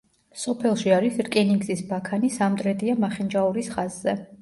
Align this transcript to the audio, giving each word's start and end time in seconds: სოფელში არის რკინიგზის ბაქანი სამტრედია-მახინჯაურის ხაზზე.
სოფელში 0.43 0.93
არის 0.95 1.19
რკინიგზის 1.27 1.85
ბაქანი 1.93 2.35
სამტრედია-მახინჯაურის 2.41 3.75
ხაზზე. 3.79 4.23